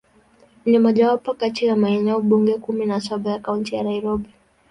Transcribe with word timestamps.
Ni 0.65 0.79
mojawapo 0.79 1.33
kati 1.33 1.65
ya 1.65 1.75
maeneo 1.75 2.19
bunge 2.21 2.57
kumi 2.57 2.85
na 2.85 3.01
saba 3.01 3.31
ya 3.31 3.39
Kaunti 3.39 3.75
ya 3.75 3.83
Nairobi. 3.83 4.29